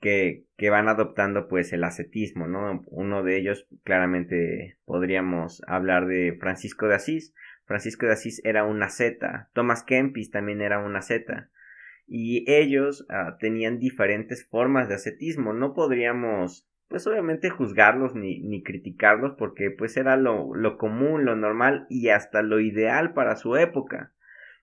[0.00, 2.84] que, que, van adoptando pues el ascetismo, ¿no?
[2.88, 7.34] Uno de ellos claramente podríamos hablar de Francisco de Asís.
[7.66, 11.50] Francisco de Asís era una asceta, Thomas Kempis también era una asceta.
[12.06, 15.52] Y ellos ah, tenían diferentes formas de ascetismo.
[15.52, 21.34] No podríamos, pues obviamente juzgarlos ni, ni criticarlos porque pues era lo, lo común, lo
[21.34, 24.12] normal y hasta lo ideal para su época.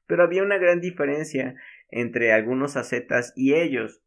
[0.07, 1.55] Pero había una gran diferencia
[1.89, 4.01] entre algunos ascetas y ellos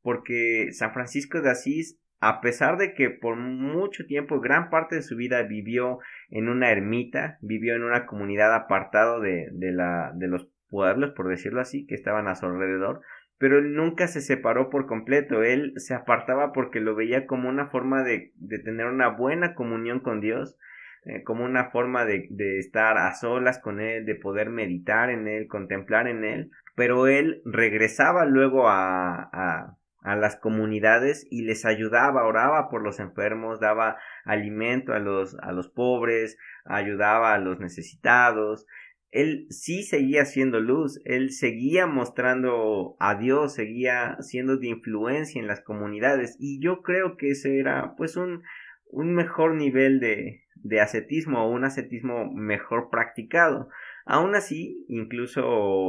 [0.00, 5.02] porque San Francisco de Asís, a pesar de que por mucho tiempo, gran parte de
[5.02, 5.98] su vida vivió
[6.30, 11.28] en una ermita, vivió en una comunidad apartado de, de, la, de los pueblos, por
[11.28, 13.02] decirlo así, que estaban a su alrededor,
[13.38, 17.68] pero él nunca se separó por completo, él se apartaba porque lo veía como una
[17.68, 20.58] forma de, de tener una buena comunión con Dios,
[21.04, 25.28] eh, como una forma de, de, estar a solas con él, de poder meditar en
[25.28, 29.77] él, contemplar en él, pero él regresaba luego a, a,
[30.08, 35.52] a las comunidades y les ayudaba, oraba por los enfermos, daba alimento a los, a
[35.52, 38.66] los pobres, ayudaba a los necesitados.
[39.10, 45.46] Él sí seguía siendo luz, él seguía mostrando a Dios, seguía siendo de influencia en
[45.46, 48.42] las comunidades y yo creo que ese era pues un,
[48.86, 53.68] un mejor nivel de, de ascetismo o un ascetismo mejor practicado.
[54.06, 55.46] Aún así, incluso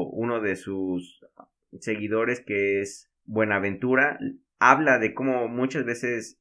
[0.10, 1.26] uno de sus
[1.80, 4.18] seguidores que es Buenaventura
[4.58, 6.40] habla de cómo muchas veces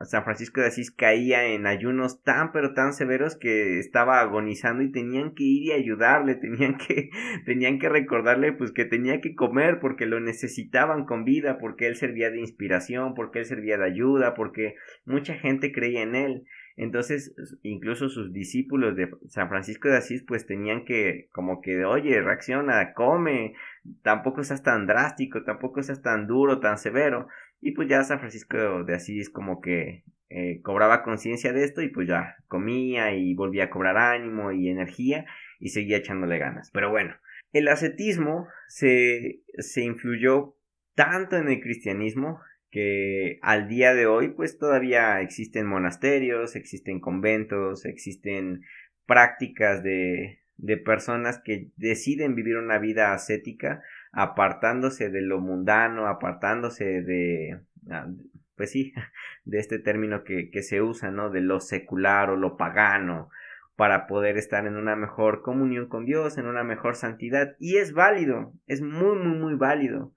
[0.00, 4.90] San Francisco de Asís caía en ayunos tan pero tan severos que estaba agonizando y
[4.90, 7.10] tenían que ir y ayudarle, tenían que
[7.44, 11.96] tenían que recordarle pues que tenía que comer porque lo necesitaban con vida, porque él
[11.96, 16.46] servía de inspiración, porque él servía de ayuda, porque mucha gente creía en él.
[16.80, 22.22] Entonces, incluso sus discípulos de San Francisco de Asís, pues tenían que, como que, oye,
[22.22, 23.52] reacciona, come,
[24.00, 27.28] tampoco seas tan drástico, tampoco seas tan duro, tan severo.
[27.60, 31.90] Y pues ya San Francisco de Asís como que eh, cobraba conciencia de esto y
[31.90, 35.26] pues ya comía y volvía a cobrar ánimo y energía
[35.58, 36.70] y seguía echándole ganas.
[36.72, 37.14] Pero bueno,
[37.52, 40.56] el ascetismo se, se influyó
[40.94, 47.84] tanto en el cristianismo que al día de hoy pues todavía existen monasterios, existen conventos,
[47.84, 48.62] existen
[49.06, 57.02] prácticas de, de personas que deciden vivir una vida ascética apartándose de lo mundano, apartándose
[57.02, 57.60] de,
[57.90, 58.08] ah,
[58.56, 58.92] pues sí,
[59.44, 61.30] de este término que, que se usa, ¿no?
[61.30, 63.30] De lo secular o lo pagano,
[63.76, 67.56] para poder estar en una mejor comunión con Dios, en una mejor santidad.
[67.58, 70.12] Y es válido, es muy, muy, muy válido.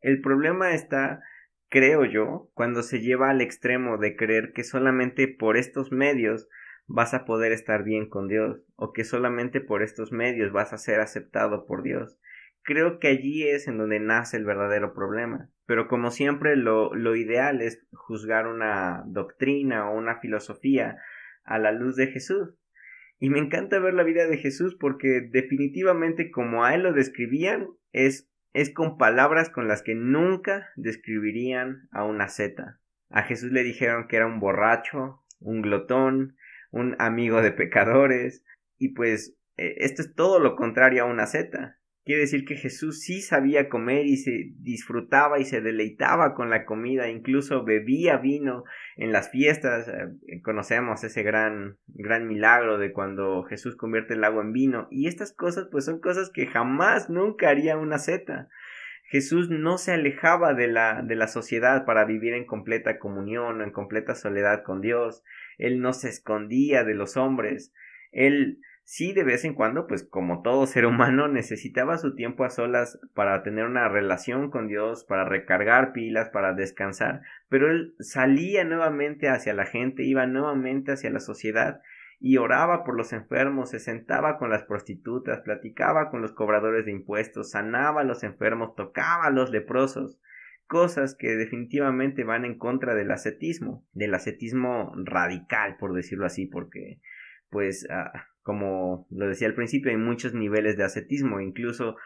[0.00, 1.22] El problema está
[1.68, 6.48] creo yo, cuando se lleva al extremo de creer que solamente por estos medios
[6.86, 10.78] vas a poder estar bien con Dios o que solamente por estos medios vas a
[10.78, 12.18] ser aceptado por Dios.
[12.62, 15.50] Creo que allí es en donde nace el verdadero problema.
[15.66, 20.98] Pero como siempre lo, lo ideal es juzgar una doctrina o una filosofía
[21.44, 22.54] a la luz de Jesús.
[23.18, 27.68] Y me encanta ver la vida de Jesús porque definitivamente como a él lo describían
[27.92, 32.80] es es con palabras con las que nunca describirían a una zeta.
[33.10, 36.36] A Jesús le dijeron que era un borracho, un glotón,
[36.70, 38.44] un amigo de pecadores,
[38.78, 41.78] y pues eh, esto es todo lo contrario a una zeta.
[42.04, 46.66] Quiere decir que Jesús sí sabía comer y se disfrutaba y se deleitaba con la
[46.66, 48.64] comida, incluso bebía vino
[48.96, 49.88] en las fiestas.
[49.88, 54.86] Eh, conocemos ese gran, gran milagro de cuando Jesús convierte el agua en vino.
[54.90, 58.48] Y estas cosas pues son cosas que jamás, nunca haría una zeta.
[59.04, 63.64] Jesús no se alejaba de la, de la sociedad para vivir en completa comunión o
[63.64, 65.24] en completa soledad con Dios.
[65.56, 67.72] Él no se escondía de los hombres.
[68.12, 72.50] Él sí de vez en cuando, pues como todo ser humano, necesitaba su tiempo a
[72.50, 78.64] solas para tener una relación con Dios, para recargar pilas, para descansar, pero él salía
[78.64, 81.80] nuevamente hacia la gente, iba nuevamente hacia la sociedad
[82.20, 86.92] y oraba por los enfermos, se sentaba con las prostitutas, platicaba con los cobradores de
[86.92, 90.20] impuestos, sanaba a los enfermos, tocaba a los leprosos,
[90.66, 97.00] cosas que definitivamente van en contra del ascetismo, del ascetismo radical, por decirlo así, porque
[97.50, 101.96] pues ah, como lo decía al principio, hay muchos niveles de ascetismo, incluso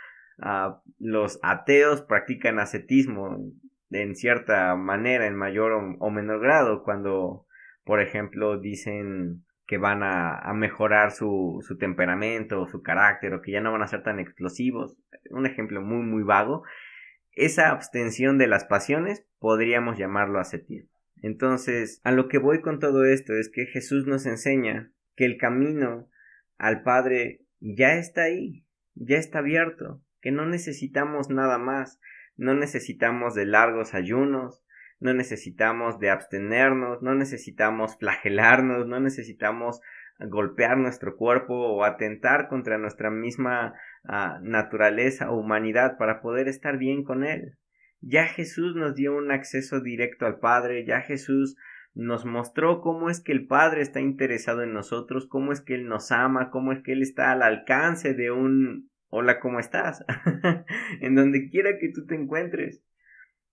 [0.40, 3.52] ah, los ateos practican ascetismo
[3.90, 7.46] en cierta manera, en mayor o, menor grado, cuando,
[7.84, 13.52] por ejemplo, dicen que van a, mejorar su, su temperamento o su carácter o que
[13.52, 14.96] ya no van a ser tan explosivos.
[15.30, 16.62] Un ejemplo muy, muy vago.
[17.32, 20.90] Esa abstención de las pasiones podríamos llamarlo ascetismo.
[21.20, 25.36] Entonces, a lo que voy con todo esto es que Jesús nos enseña que el
[25.36, 26.08] camino
[26.58, 32.00] al Padre ya está ahí, ya está abierto, que no necesitamos nada más,
[32.36, 34.64] no necesitamos de largos ayunos,
[35.00, 39.80] no necesitamos de abstenernos, no necesitamos flagelarnos, no necesitamos
[40.18, 46.78] golpear nuestro cuerpo o atentar contra nuestra misma ah, naturaleza o humanidad para poder estar
[46.78, 47.56] bien con Él.
[48.00, 51.56] Ya Jesús nos dio un acceso directo al Padre, ya Jesús
[51.98, 55.88] nos mostró cómo es que el Padre está interesado en nosotros, cómo es que Él
[55.88, 60.04] nos ama, cómo es que Él está al alcance de un hola, ¿cómo estás?
[61.00, 62.84] en donde quiera que tú te encuentres.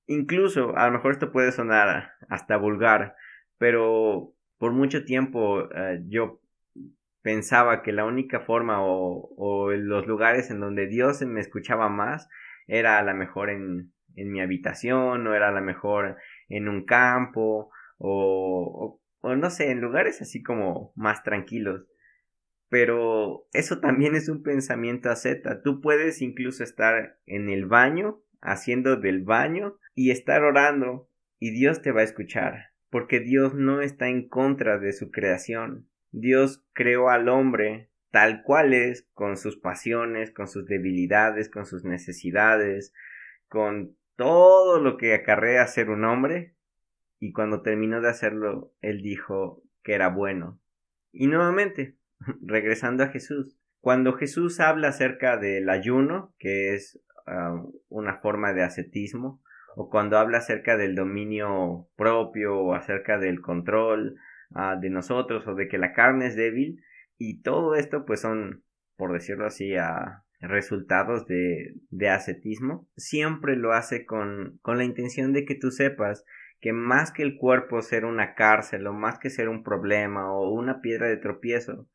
[0.06, 3.16] Incluso, a lo mejor esto puede sonar hasta vulgar,
[3.58, 6.40] pero por mucho tiempo eh, yo
[7.24, 12.30] pensaba que la única forma o, o, los lugares en donde Dios me escuchaba más
[12.68, 16.18] era a lo mejor en, en mi habitación o era a lo mejor
[16.48, 21.88] en un campo o, o, no sé, en lugares así como más tranquilos.
[22.70, 25.62] Pero eso también es un pensamiento a Z.
[25.62, 31.82] Tú puedes incluso estar en el baño, haciendo del baño y estar orando y Dios
[31.82, 35.88] te va a escuchar, porque Dios no está en contra de su creación.
[36.12, 41.84] Dios creó al hombre tal cual es, con sus pasiones, con sus debilidades, con sus
[41.84, 42.94] necesidades,
[43.50, 46.55] con todo lo que acarrea ser un hombre,
[47.20, 50.60] y cuando terminó de hacerlo, él dijo que era bueno.
[51.12, 51.98] Y nuevamente,
[52.42, 58.64] regresando a Jesús, cuando Jesús habla acerca del ayuno, que es ah, una forma de
[58.64, 59.42] ascetismo,
[59.76, 64.18] o cuando habla acerca del dominio propio o acerca del control
[64.54, 66.82] ah, de nosotros o de que la carne es débil,
[67.18, 68.64] y todo esto pues son,
[68.98, 75.34] por decirlo así, a resultados de, de ascetismo, siempre lo hace con, con la intención
[75.34, 76.26] de que tú sepas
[76.66, 80.50] que más que el cuerpo ser una cárcel o más que ser un problema o
[80.50, 81.88] una piedra de tropiezo,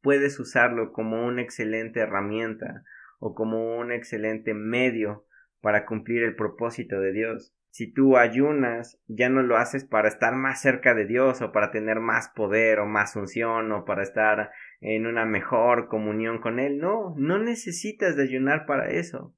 [0.00, 2.84] puedes usarlo como una excelente herramienta
[3.18, 5.26] o como un excelente medio
[5.60, 7.54] para cumplir el propósito de Dios.
[7.68, 11.70] Si tú ayunas, ya no lo haces para estar más cerca de Dios o para
[11.70, 16.78] tener más poder o más unción o para estar en una mejor comunión con Él.
[16.78, 19.34] No, no necesitas de ayunar para eso.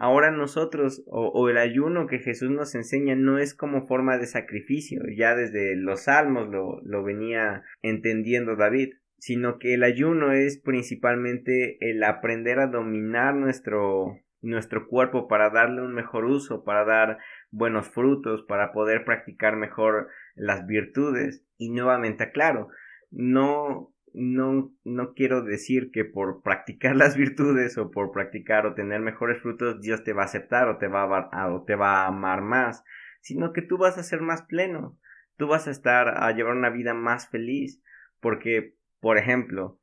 [0.00, 5.02] Ahora nosotros, o, el ayuno que Jesús nos enseña, no es como forma de sacrificio,
[5.16, 11.78] ya desde los salmos lo, lo venía entendiendo David, sino que el ayuno es principalmente
[11.80, 17.18] el aprender a dominar nuestro, nuestro cuerpo para darle un mejor uso, para dar
[17.50, 21.44] buenos frutos, para poder practicar mejor las virtudes.
[21.56, 22.68] Y nuevamente, claro,
[23.10, 29.00] no no, no quiero decir que por practicar las virtudes o por practicar o tener
[29.00, 32.06] mejores frutos Dios te va a aceptar o te va a, o te va a
[32.08, 32.84] amar más,
[33.20, 34.98] sino que tú vas a ser más pleno,
[35.36, 37.82] tú vas a estar a llevar una vida más feliz,
[38.20, 39.80] porque, por ejemplo,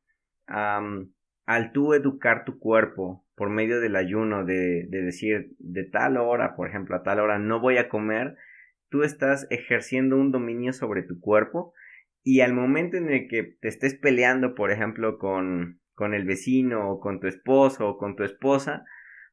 [0.48, 6.56] al tú educar tu cuerpo por medio del ayuno, de, de decir de tal hora,
[6.56, 8.38] por ejemplo, a tal hora no voy a comer,
[8.90, 11.74] tú estás ejerciendo un dominio sobre tu cuerpo
[12.28, 16.90] y al momento en el que te estés peleando, por ejemplo, con, con el vecino
[16.90, 18.84] o con tu esposo o con tu esposa,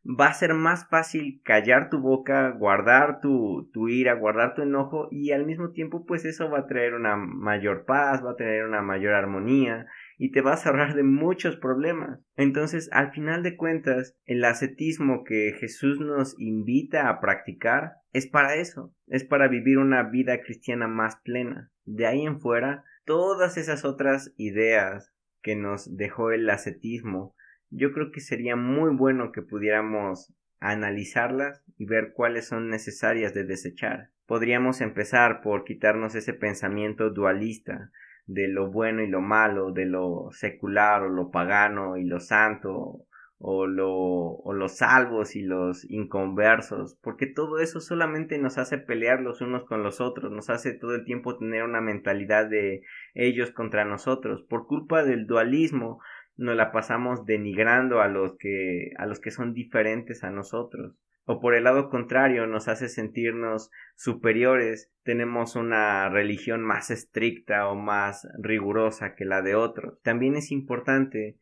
[0.05, 5.09] va a ser más fácil callar tu boca, guardar tu, tu ira, guardar tu enojo
[5.11, 8.67] y al mismo tiempo pues eso va a traer una mayor paz, va a tener
[8.67, 9.87] una mayor armonía
[10.19, 12.21] y te va a cerrar de muchos problemas.
[12.37, 18.57] Entonces, al final de cuentas, el ascetismo que Jesús nos invita a practicar es para
[18.57, 21.72] eso, es para vivir una vida cristiana más plena.
[21.85, 25.13] De ahí en fuera, todas esas otras ideas
[25.43, 27.35] que nos dejó el ascetismo,
[27.71, 33.45] yo creo que sería muy bueno que pudiéramos analizarlas y ver cuáles son necesarias de
[33.45, 34.11] desechar.
[34.27, 37.91] Podríamos empezar por quitarnos ese pensamiento dualista
[38.27, 43.07] de lo bueno y lo malo, de lo secular o lo pagano y lo santo,
[43.45, 49.21] o, lo, o los salvos y los inconversos, porque todo eso solamente nos hace pelear
[49.21, 52.83] los unos con los otros, nos hace todo el tiempo tener una mentalidad de
[53.15, 54.45] ellos contra nosotros.
[54.49, 56.01] Por culpa del dualismo
[56.37, 60.95] nos la pasamos denigrando a los que a los que son diferentes a nosotros.
[61.25, 67.75] O por el lado contrario nos hace sentirnos superiores, tenemos una religión más estricta o
[67.75, 70.01] más rigurosa que la de otros.
[70.03, 71.39] También es importante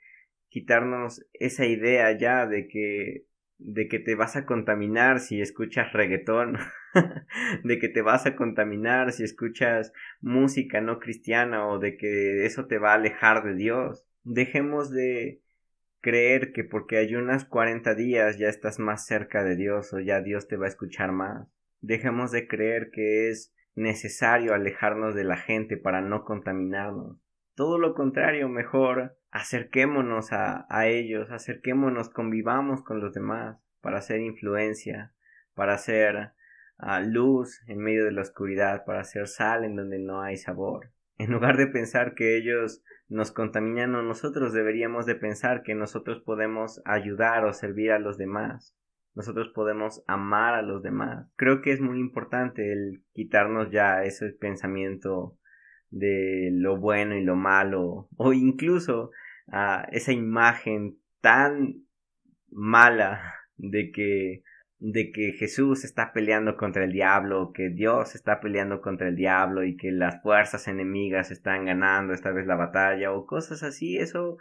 [0.51, 3.24] quitarnos esa idea ya de que
[3.62, 6.57] de que te vas a contaminar si escuchas reggaetón,
[7.64, 12.66] de que te vas a contaminar si escuchas música no cristiana o de que eso
[12.66, 14.09] te va a alejar de Dios.
[14.24, 15.42] Dejemos de
[16.01, 20.22] creer que porque hay unas 40 días ya estás más cerca de Dios o ya
[20.22, 21.46] Dios te va a escuchar más.
[21.82, 27.18] Dejemos de creer que es necesario alejarnos de la gente para no contaminarnos.
[27.55, 34.20] Todo lo contrario, mejor acerquémonos a, a ellos, acerquémonos, convivamos con los demás para hacer
[34.20, 35.12] influencia,
[35.55, 36.33] para hacer
[36.78, 40.91] ah, luz en medio de la oscuridad, para hacer sal en donde no hay sabor.
[41.18, 46.22] En lugar de pensar que ellos nos contaminan o nosotros deberíamos de pensar que nosotros
[46.22, 48.74] podemos ayudar o servir a los demás.
[49.14, 51.26] Nosotros podemos amar a los demás.
[51.37, 55.37] Creo que es muy importante el quitarnos ya ese pensamiento
[55.91, 59.11] de lo bueno y lo malo o incluso
[59.49, 61.84] a esa imagen tan
[62.51, 64.43] mala de que
[64.82, 69.62] de que Jesús está peleando contra el diablo, que Dios está peleando contra el diablo
[69.62, 74.38] y que las fuerzas enemigas están ganando esta vez la batalla o cosas así, eso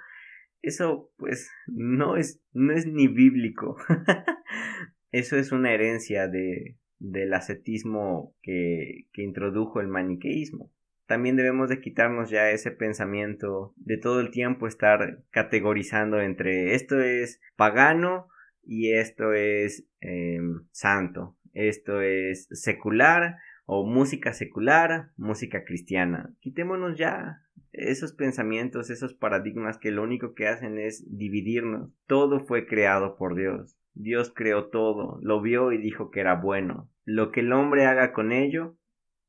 [0.62, 3.76] eso pues no es no es ni bíblico.
[5.12, 10.72] eso es una herencia de del ascetismo que, que introdujo el maniqueísmo
[11.10, 17.02] también debemos de quitarnos ya ese pensamiento de todo el tiempo estar categorizando entre esto
[17.02, 18.28] es pagano
[18.62, 26.36] y esto es em, santo, esto es secular o música secular, música cristiana.
[26.42, 27.42] Quitémonos ya
[27.72, 31.92] esos pensamientos, esos paradigmas que lo único que hacen es dividirnos.
[32.06, 33.80] Todo fue creado por Dios.
[33.96, 36.88] Dios creó todo, lo vio y dijo que era bueno.
[37.04, 38.78] Lo que el hombre haga con ello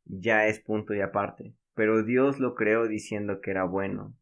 [0.05, 4.15] ya es punto y aparte pero Dios lo creó diciendo que era bueno.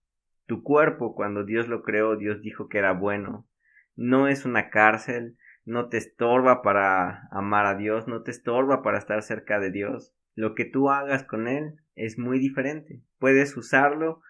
[0.47, 3.49] Tu cuerpo, cuando Dios lo creó, Dios dijo que era bueno.
[3.97, 8.99] No es una cárcel, no te estorba para amar a Dios, no te estorba para
[8.99, 10.15] estar cerca de Dios.
[10.37, 13.03] Lo que tú hagas con él es muy diferente.
[13.19, 14.23] Puedes usarlo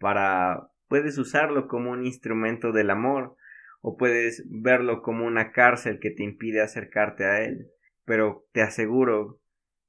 [0.00, 3.36] para puedes usarlo como un instrumento del amor
[3.82, 7.68] o puedes verlo como una cárcel que te impide acercarte a él.
[8.04, 9.38] Pero te aseguro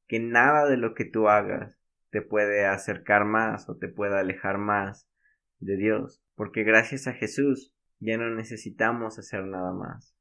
[0.07, 1.79] que nada de lo que tú hagas
[2.15, 5.05] te puede acercar más o te puede alejar más
[5.59, 10.15] de Dios, porque gracias a Jesús ya no necesitamos hacer nada más.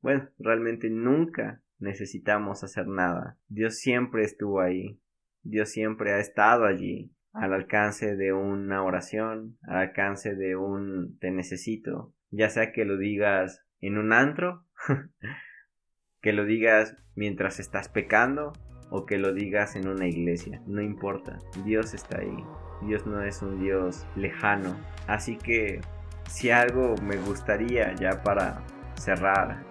[0.00, 3.38] Bueno, realmente nunca necesitamos hacer nada.
[3.46, 5.00] Dios siempre estuvo ahí.
[5.44, 11.30] Dios siempre ha estado allí, al alcance de una oración, al alcance de un te
[11.30, 14.66] necesito, ya sea que lo digas en un antro,
[16.20, 18.52] que lo digas mientras estás pecando,
[18.90, 22.44] o que lo digas en una iglesia, no importa, Dios está ahí.
[22.82, 24.74] Dios no es un Dios lejano.
[25.06, 25.80] Así que
[26.28, 28.62] si algo me gustaría ya para
[28.94, 29.62] cerrar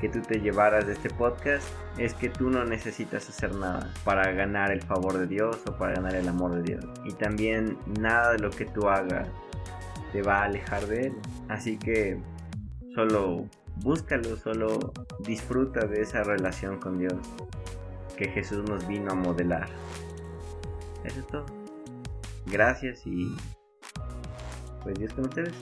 [0.00, 1.66] que tú te llevaras de este podcast
[1.98, 5.94] es que tú no necesitas hacer nada para ganar el favor de Dios o para
[5.94, 6.84] ganar el amor de Dios.
[7.04, 9.28] Y también nada de lo que tú hagas
[10.12, 11.14] te va a alejar de Él.
[11.48, 12.18] Así que
[12.94, 13.46] solo
[13.76, 17.14] búscalo, solo disfruta de esa relación con Dios
[18.16, 19.68] que Jesús nos vino a modelar.
[21.04, 21.46] Eso es todo.
[22.46, 23.34] Gracias y
[24.82, 25.54] pues Dios con ustedes.